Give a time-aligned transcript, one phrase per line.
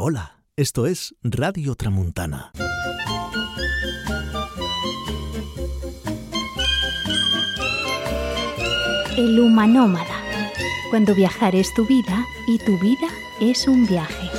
[0.00, 2.52] Hola, esto es Radio Tramuntana.
[9.16, 10.22] El humanómada.
[10.90, 13.08] Cuando viajar es tu vida y tu vida
[13.40, 14.30] es un viaje.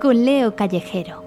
[0.00, 1.21] Con Leo Callejero.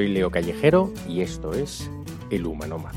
[0.00, 1.90] Soy Leo Callejero y esto es
[2.30, 2.90] El Humanoma.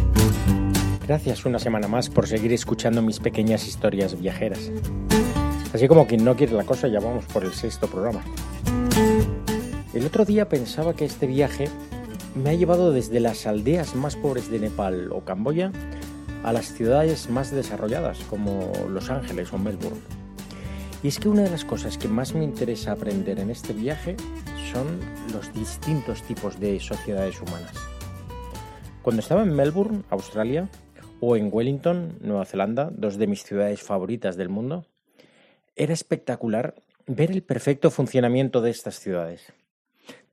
[1.06, 4.72] Gracias una semana más por seguir escuchando mis pequeñas historias viajeras.
[5.74, 8.22] Así como quien no quiere la cosa, ya vamos por el sexto programa.
[9.94, 11.68] El otro día pensaba que este viaje
[12.42, 15.74] me ha llevado desde las aldeas más pobres de Nepal o Camboya
[16.46, 20.23] a las ciudades más desarrolladas como Los Ángeles o Melbourne.
[21.04, 24.16] Y es que una de las cosas que más me interesa aprender en este viaje
[24.72, 25.00] son
[25.34, 27.74] los distintos tipos de sociedades humanas.
[29.02, 30.70] Cuando estaba en Melbourne, Australia,
[31.20, 34.86] o en Wellington, Nueva Zelanda, dos de mis ciudades favoritas del mundo,
[35.76, 39.54] era espectacular ver el perfecto funcionamiento de estas ciudades.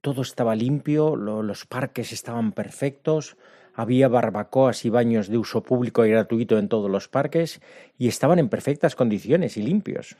[0.01, 3.37] Todo estaba limpio, lo, los parques estaban perfectos,
[3.75, 7.61] había barbacoas y baños de uso público y gratuito en todos los parques
[7.99, 10.17] y estaban en perfectas condiciones y limpios.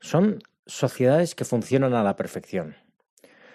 [0.00, 2.76] Son sociedades que funcionan a la perfección.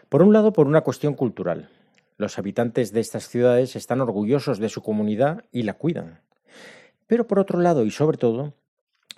[0.09, 1.69] Por un lado, por una cuestión cultural.
[2.17, 6.21] Los habitantes de estas ciudades están orgullosos de su comunidad y la cuidan.
[7.07, 8.53] Pero por otro lado, y sobre todo,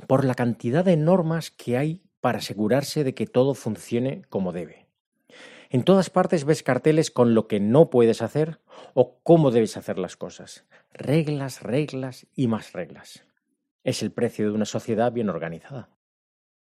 [0.07, 4.87] por la cantidad de normas que hay para asegurarse de que todo funcione como debe.
[5.69, 8.59] En todas partes ves carteles con lo que no puedes hacer
[8.93, 10.65] o cómo debes hacer las cosas.
[10.93, 13.25] Reglas, reglas y más reglas.
[13.83, 15.89] Es el precio de una sociedad bien organizada.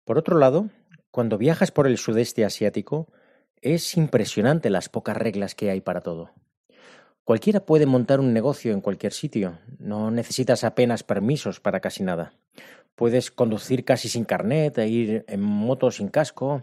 [0.09, 0.71] Por otro lado,
[1.11, 3.13] cuando viajas por el sudeste asiático,
[3.61, 6.31] es impresionante las pocas reglas que hay para todo.
[7.25, 12.33] Cualquiera puede montar un negocio en cualquier sitio, no necesitas apenas permisos para casi nada.
[12.95, 16.63] Puedes conducir casi sin carnet e ir en moto sin casco.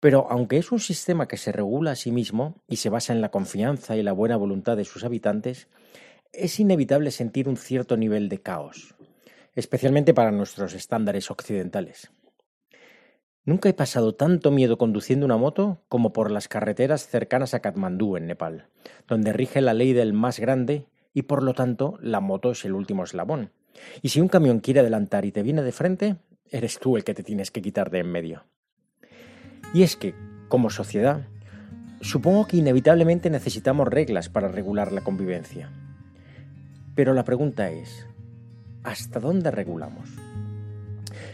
[0.00, 3.20] Pero aunque es un sistema que se regula a sí mismo y se basa en
[3.20, 5.68] la confianza y la buena voluntad de sus habitantes,
[6.32, 8.94] es inevitable sentir un cierto nivel de caos,
[9.54, 12.10] especialmente para nuestros estándares occidentales.
[13.46, 18.16] Nunca he pasado tanto miedo conduciendo una moto como por las carreteras cercanas a Katmandú,
[18.16, 18.66] en Nepal,
[19.06, 22.74] donde rige la ley del más grande y por lo tanto la moto es el
[22.74, 23.52] último eslabón.
[24.02, 26.16] Y si un camión quiere adelantar y te viene de frente,
[26.50, 28.42] eres tú el que te tienes que quitar de en medio.
[29.72, 30.16] Y es que,
[30.48, 31.28] como sociedad,
[32.00, 35.70] supongo que inevitablemente necesitamos reglas para regular la convivencia.
[36.96, 38.08] Pero la pregunta es,
[38.82, 40.10] ¿hasta dónde regulamos?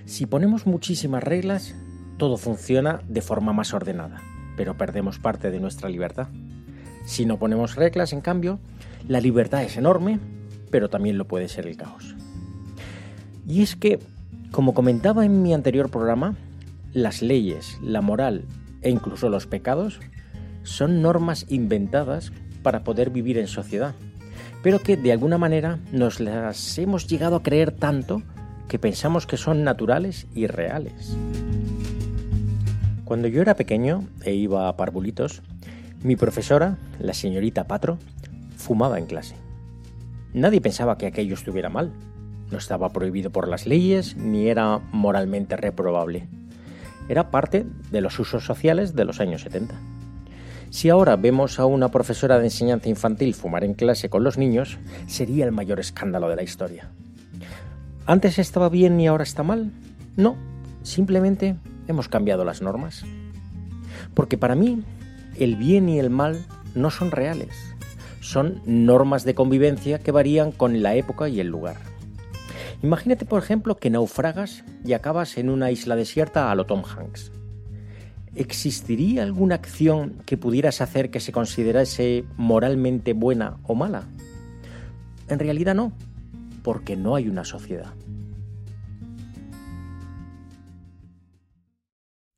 [0.04, 1.74] Si ponemos muchísimas reglas,
[2.22, 4.22] todo funciona de forma más ordenada,
[4.56, 6.28] pero perdemos parte de nuestra libertad.
[7.05, 8.60] Si no ponemos reglas, en cambio,
[9.09, 10.21] la libertad es enorme,
[10.71, 12.15] pero también lo puede ser el caos.
[13.44, 13.99] Y es que,
[14.53, 16.37] como comentaba en mi anterior programa,
[16.93, 18.44] las leyes, la moral
[18.83, 19.99] e incluso los pecados
[20.62, 22.31] son normas inventadas
[22.62, 23.97] para poder vivir en sociedad,
[24.62, 28.22] pero que de alguna manera nos las hemos llegado a creer tanto
[28.69, 31.16] que pensamos que son naturales y reales.
[33.12, 35.42] Cuando yo era pequeño e iba a parvulitos,
[36.02, 37.98] mi profesora, la señorita Patro,
[38.56, 39.34] fumaba en clase.
[40.32, 41.92] Nadie pensaba que aquello estuviera mal.
[42.50, 46.26] No estaba prohibido por las leyes ni era moralmente reprobable.
[47.10, 49.74] Era parte de los usos sociales de los años 70.
[50.70, 54.78] Si ahora vemos a una profesora de enseñanza infantil fumar en clase con los niños,
[55.06, 56.88] sería el mayor escándalo de la historia.
[58.06, 59.70] ¿Antes estaba bien y ahora está mal?
[60.16, 60.34] No,
[60.82, 61.56] simplemente
[61.88, 63.04] hemos cambiado las normas.
[64.15, 64.82] Porque para mí,
[65.38, 66.44] el bien y el mal
[66.75, 67.56] no son reales.
[68.20, 71.76] Son normas de convivencia que varían con la época y el lugar.
[72.82, 77.30] Imagínate, por ejemplo, que naufragas y acabas en una isla desierta a lo Tom Hanks.
[78.34, 84.04] ¿Existiría alguna acción que pudieras hacer que se considerase moralmente buena o mala?
[85.28, 85.92] En realidad no,
[86.62, 87.92] porque no hay una sociedad.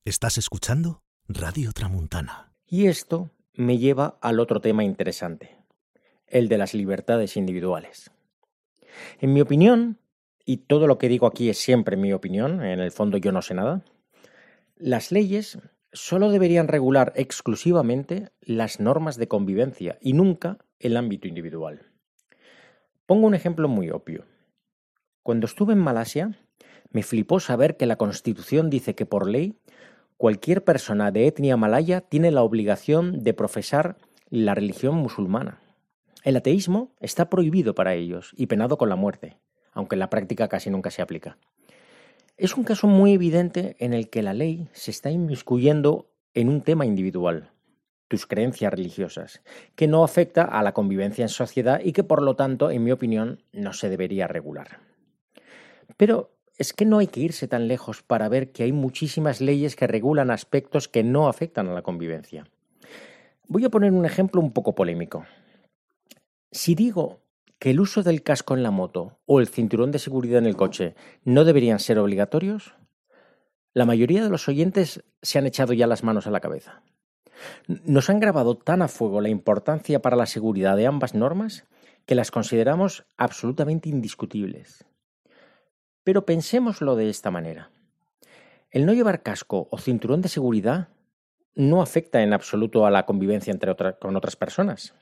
[0.07, 2.53] Estás escuchando Radio Tramuntana.
[2.67, 5.57] Y esto me lleva al otro tema interesante,
[6.27, 8.11] el de las libertades individuales.
[9.19, 9.99] En mi opinión,
[10.45, 13.41] y todo lo que digo aquí es siempre mi opinión, en el fondo yo no
[13.41, 13.83] sé nada,
[14.77, 15.59] las leyes
[15.91, 21.95] solo deberían regular exclusivamente las normas de convivencia y nunca el ámbito individual.
[23.07, 24.27] Pongo un ejemplo muy obvio.
[25.23, 26.39] Cuando estuve en Malasia,
[26.95, 29.59] Me flipó saber que la Constitución dice que por ley
[30.17, 33.97] cualquier persona de etnia malaya tiene la obligación de profesar
[34.31, 35.61] la religión musulmana.
[36.23, 39.37] El ateísmo está prohibido para ellos y penado con la muerte,
[39.73, 41.37] aunque en la práctica casi nunca se aplica.
[42.37, 46.63] Es un caso muy evidente en el que la ley se está inmiscuyendo en un
[46.63, 47.51] tema individual,
[48.09, 49.43] tus creencias religiosas,
[49.77, 52.91] que no afecta a la convivencia en sociedad y que por lo tanto, en mi
[52.91, 54.81] opinión, no se debería regular.
[55.97, 59.77] Pero es que no hay que irse tan lejos para ver que hay muchísimas leyes
[59.77, 62.47] que regulan aspectos que no afectan a la convivencia.
[63.47, 65.27] Voy a poner un ejemplo un poco polémico.
[66.51, 67.21] Si digo
[67.59, 70.57] que el uso del casco en la moto o el cinturón de seguridad en el
[70.57, 72.75] coche no deberían ser obligatorios,
[73.73, 76.83] la mayoría de los oyentes se han echado ya las manos a la cabeza.
[77.67, 81.65] Nos han grabado tan a fuego la importancia para la seguridad de ambas normas
[82.07, 84.85] que las consideramos absolutamente indiscutibles.
[86.05, 87.71] Pero pensémoslo de esta manera.
[88.71, 90.89] El no llevar casco o cinturón de seguridad
[91.55, 94.95] no afecta en absoluto a la convivencia entre con otras personas.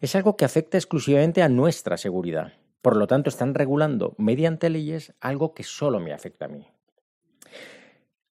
[0.00, 2.52] Es algo que afecta exclusivamente a nuestra seguridad.
[2.82, 6.66] Por lo tanto, están regulando mediante leyes algo que solo me afecta a mí.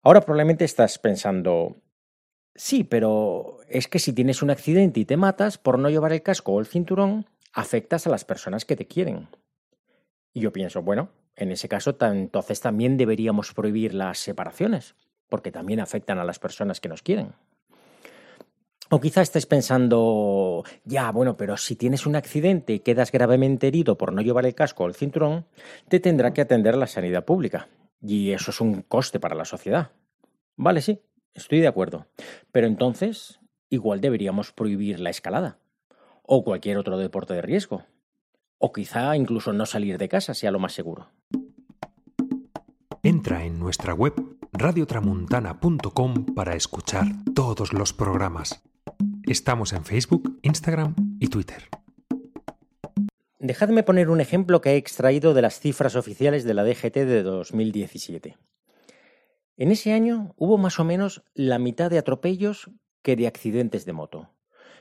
[0.02, 1.76] Ahora probablemente estás pensando,
[2.54, 6.22] sí, pero es que si tienes un accidente y te matas por no llevar el
[6.22, 9.28] casco o el cinturón, afectas a las personas que te quieren.
[10.32, 14.94] Y yo pienso, bueno, en ese caso, entonces también deberíamos prohibir las separaciones,
[15.28, 17.34] porque también afectan a las personas que nos quieren.
[18.90, 23.96] O quizá estés pensando, ya, bueno, pero si tienes un accidente y quedas gravemente herido
[23.96, 25.46] por no llevar el casco o el cinturón,
[25.88, 27.68] te tendrá que atender la sanidad pública.
[28.02, 29.92] Y eso es un coste para la sociedad.
[30.56, 31.00] Vale, sí,
[31.32, 32.06] estoy de acuerdo.
[32.50, 33.40] Pero entonces,
[33.70, 35.56] igual deberíamos prohibir la escalada.
[36.22, 37.86] O cualquier otro deporte de riesgo.
[38.64, 41.10] O quizá incluso no salir de casa sea lo más seguro.
[43.02, 44.14] Entra en nuestra web
[44.52, 48.62] radiotramuntana.com para escuchar todos los programas.
[49.26, 51.70] Estamos en Facebook, Instagram y Twitter.
[53.40, 57.24] Dejadme poner un ejemplo que he extraído de las cifras oficiales de la DGT de
[57.24, 58.38] 2017.
[59.56, 62.70] En ese año hubo más o menos la mitad de atropellos
[63.02, 64.30] que de accidentes de moto,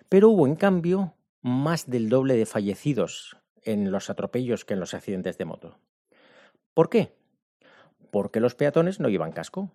[0.08, 4.94] pero hubo en cambio más del doble de fallecidos en los atropellos que en los
[4.94, 5.80] accidentes de moto.
[6.74, 7.16] ¿Por qué?
[8.12, 9.72] Porque los peatones no llevan casco.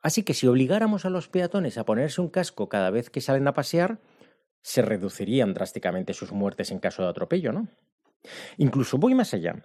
[0.00, 3.46] Así que si obligáramos a los peatones a ponerse un casco cada vez que salen
[3.46, 4.00] a pasear,
[4.62, 7.68] se reducirían drásticamente sus muertes en caso de atropello, ¿no?
[8.56, 9.64] Incluso voy más allá.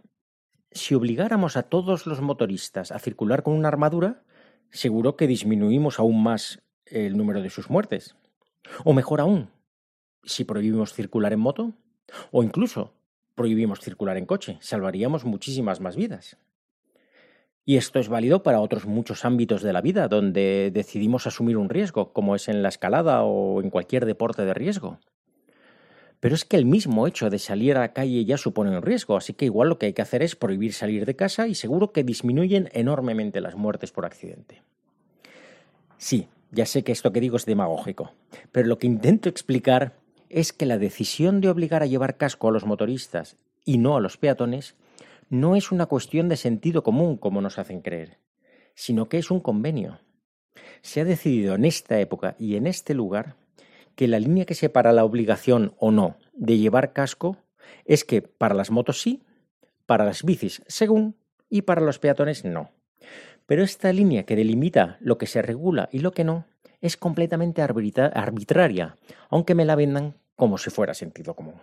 [0.72, 4.24] Si obligáramos a todos los motoristas a circular con una armadura,
[4.72, 8.16] seguro que disminuimos aún más el número de sus muertes.
[8.84, 9.50] O mejor aún,
[10.24, 11.74] si prohibimos circular en moto,
[12.32, 12.97] o incluso
[13.38, 16.38] prohibimos circular en coche, salvaríamos muchísimas más vidas.
[17.64, 21.70] Y esto es válido para otros muchos ámbitos de la vida donde decidimos asumir un
[21.70, 25.00] riesgo, como es en la escalada o en cualquier deporte de riesgo.
[26.20, 29.16] Pero es que el mismo hecho de salir a la calle ya supone un riesgo,
[29.16, 31.92] así que igual lo que hay que hacer es prohibir salir de casa y seguro
[31.92, 34.64] que disminuyen enormemente las muertes por accidente.
[35.98, 38.14] Sí, ya sé que esto que digo es demagógico,
[38.52, 39.94] pero lo que intento explicar
[40.30, 44.02] es que la decisión de obligar a llevar casco a los motoristas y no a
[44.02, 44.76] los peatones
[45.30, 48.18] no es una cuestión de sentido común como nos hacen creer,
[48.76, 50.00] sino que es un convenio.
[50.82, 53.36] Se ha decidido en esta época y en este lugar
[53.96, 57.38] que la línea que separa la obligación o no de llevar casco
[57.86, 59.24] es que para las motos sí,
[59.86, 61.16] para las bicis según
[61.50, 62.72] y para los peatones no.
[63.46, 66.46] Pero esta línea que delimita lo que se regula y lo que no
[66.82, 68.98] es completamente arbitraria,
[69.30, 71.56] aunque me la vendan como si fuera sentido común.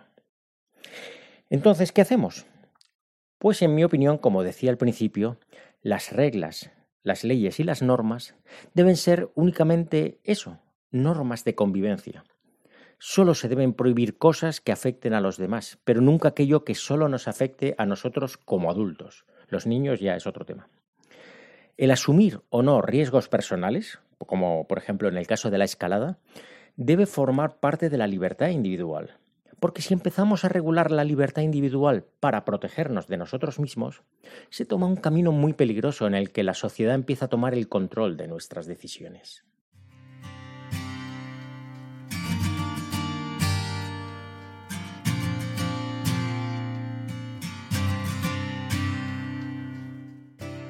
[1.49, 2.45] Entonces, ¿qué hacemos?
[3.37, 5.37] Pues en mi opinión, como decía al principio,
[5.81, 6.71] las reglas,
[7.03, 8.35] las leyes y las normas
[8.73, 10.59] deben ser únicamente eso,
[10.91, 12.23] normas de convivencia.
[12.97, 17.09] Solo se deben prohibir cosas que afecten a los demás, pero nunca aquello que solo
[17.09, 19.25] nos afecte a nosotros como adultos.
[19.47, 20.69] Los niños ya es otro tema.
[21.77, 26.17] El asumir o no riesgos personales, como por ejemplo en el caso de la escalada,
[26.75, 29.17] debe formar parte de la libertad individual.
[29.59, 34.03] Porque si empezamos a regular la libertad individual para protegernos de nosotros mismos,
[34.49, 37.69] se toma un camino muy peligroso en el que la sociedad empieza a tomar el
[37.69, 39.45] control de nuestras decisiones.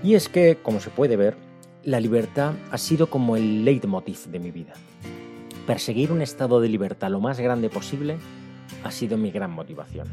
[0.03, 1.35] Y es que, como se puede ver,
[1.85, 4.73] la libertad ha sido como el leitmotiv de mi vida.
[5.67, 8.17] Perseguir un estado de libertad lo más grande posible
[8.83, 10.07] ha sido mi gran motivación.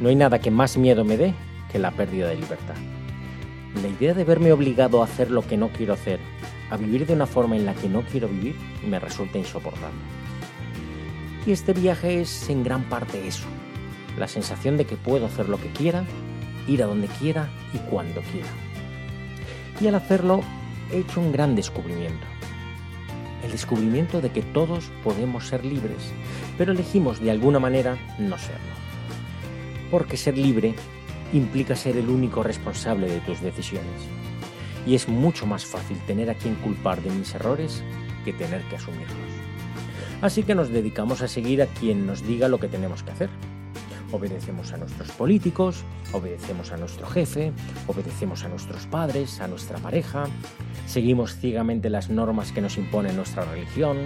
[0.00, 1.34] No hay nada que más miedo me dé
[1.70, 2.74] que la pérdida de libertad.
[3.82, 6.20] La idea de verme obligado a hacer lo que no quiero hacer,
[6.70, 8.56] a vivir de una forma en la que no quiero vivir,
[8.88, 10.00] me resulta insoportable.
[11.46, 13.46] Y este viaje es en gran parte eso,
[14.18, 16.04] la sensación de que puedo hacer lo que quiera,
[16.66, 18.48] ir a donde quiera y cuando quiera.
[19.80, 20.40] Y al hacerlo,
[20.90, 22.26] he hecho un gran descubrimiento.
[23.44, 26.12] El descubrimiento de que todos podemos ser libres,
[26.56, 28.74] pero elegimos de alguna manera no serlo.
[29.90, 30.74] Porque ser libre
[31.32, 34.00] implica ser el único responsable de tus decisiones.
[34.86, 37.82] Y es mucho más fácil tener a quien culpar de mis errores
[38.24, 39.16] que tener que asumirlos.
[40.22, 43.30] Así que nos dedicamos a seguir a quien nos diga lo que tenemos que hacer.
[44.12, 45.82] Obedecemos a nuestros políticos,
[46.12, 47.52] obedecemos a nuestro jefe,
[47.88, 50.26] obedecemos a nuestros padres, a nuestra pareja,
[50.86, 53.98] seguimos ciegamente las normas que nos impone nuestra religión,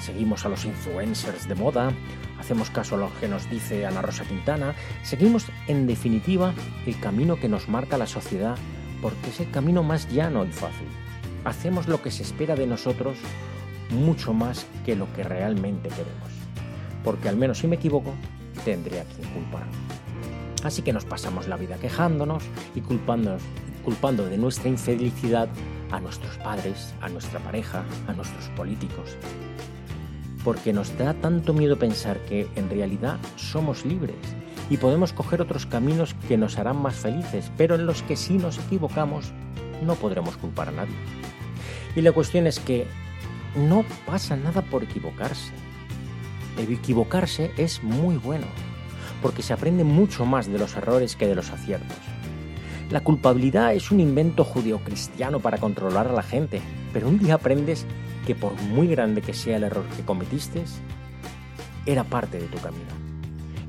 [0.00, 1.92] seguimos a los influencers de moda,
[2.40, 6.52] hacemos caso a lo que nos dice Ana Rosa Quintana, seguimos en definitiva
[6.84, 8.56] el camino que nos marca la sociedad
[9.00, 10.88] porque es el camino más llano y fácil.
[11.44, 13.18] Hacemos lo que se espera de nosotros
[13.90, 16.30] mucho más que lo que realmente queremos.
[17.04, 18.14] Porque al menos si me equivoco,
[18.64, 19.64] tendré a quien culpar.
[20.62, 22.42] Así que nos pasamos la vida quejándonos
[22.74, 23.42] y culpándonos,
[23.84, 25.48] culpando de nuestra infelicidad
[25.90, 29.16] a nuestros padres, a nuestra pareja, a nuestros políticos.
[30.42, 34.16] Porque nos da tanto miedo pensar que en realidad somos libres
[34.70, 38.38] y podemos coger otros caminos que nos harán más felices, pero en los que si
[38.38, 39.32] nos equivocamos
[39.84, 40.94] no podremos culpar a nadie.
[41.94, 42.86] Y la cuestión es que
[43.54, 45.52] no pasa nada por equivocarse.
[46.58, 48.46] Equivocarse es muy bueno,
[49.22, 51.96] porque se aprende mucho más de los errores que de los aciertos.
[52.90, 56.60] La culpabilidad es un invento judeocristiano para controlar a la gente,
[56.92, 57.86] pero un día aprendes
[58.26, 60.64] que por muy grande que sea el error que cometiste,
[61.86, 63.04] era parte de tu camino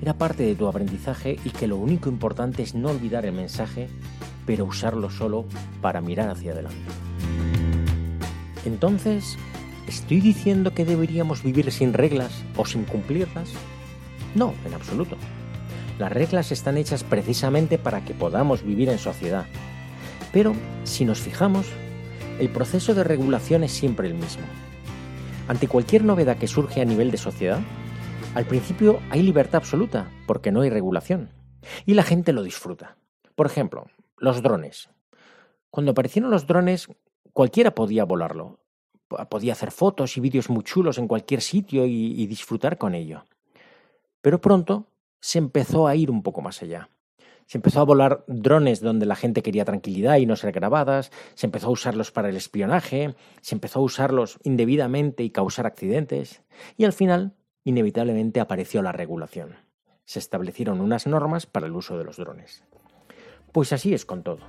[0.01, 3.89] era parte de tu aprendizaje y que lo único importante es no olvidar el mensaje,
[4.45, 5.45] pero usarlo solo
[5.81, 6.77] para mirar hacia adelante.
[8.65, 9.37] Entonces,
[9.87, 13.51] ¿estoy diciendo que deberíamos vivir sin reglas o sin cumplirlas?
[14.33, 15.17] No, en absoluto.
[15.97, 19.45] Las reglas están hechas precisamente para que podamos vivir en sociedad.
[20.33, 21.67] Pero, si nos fijamos,
[22.39, 24.43] el proceso de regulación es siempre el mismo.
[25.47, 27.61] Ante cualquier novedad que surge a nivel de sociedad,
[28.33, 31.29] al principio hay libertad absoluta, porque no hay regulación.
[31.85, 32.97] Y la gente lo disfruta.
[33.35, 33.85] Por ejemplo,
[34.17, 34.89] los drones.
[35.69, 36.89] Cuando aparecieron los drones,
[37.31, 38.59] cualquiera podía volarlo.
[39.07, 43.25] Podía hacer fotos y vídeos muy chulos en cualquier sitio y, disfrutar con ello.
[44.21, 44.87] Pero pronto
[45.19, 46.89] se empezó a ir un poco más allá.
[47.45, 51.45] Se empezó a volar drones donde la gente quería tranquilidad y no ser grabadas, se
[51.45, 56.41] empezó a usarlos para el espionaje, se empezó a usarlos indebidamente y causar accidentes,
[56.75, 59.57] y al final inevitablemente apareció la regulación.
[60.05, 62.63] Se establecieron unas normas para el uso de los drones.
[63.51, 64.39] Pues así es con todo.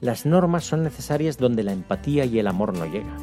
[0.00, 3.18] Las normas son necesarias donde la empatía y el amor no llegan.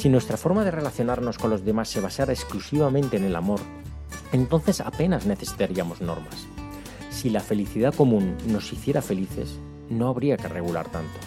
[0.00, 3.60] Si nuestra forma de relacionarnos con los demás se basara exclusivamente en el amor,
[4.32, 6.46] entonces apenas necesitaríamos normas.
[7.10, 9.58] Si la felicidad común nos hiciera felices,
[9.90, 11.18] no habría que regular tanto.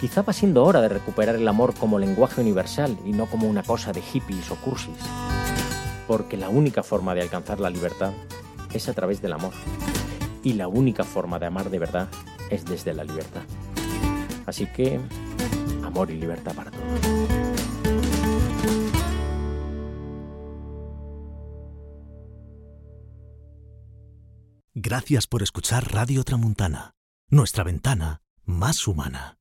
[0.00, 3.64] Quizá va siendo hora de recuperar el amor como lenguaje universal y no como una
[3.64, 4.96] cosa de hippies o cursis
[6.06, 8.12] porque la única forma de alcanzar la libertad
[8.72, 9.54] es a través del amor.
[10.42, 12.08] Y la única forma de amar de verdad
[12.50, 13.42] es desde la libertad.
[14.44, 15.00] Así que,
[15.82, 17.41] amor y libertad para todos.
[24.84, 26.96] Gracias por escuchar Radio Tramuntana,
[27.28, 29.38] nuestra ventana más humana.